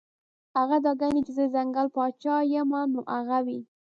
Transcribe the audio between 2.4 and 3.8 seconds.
يمه نو هغه وي-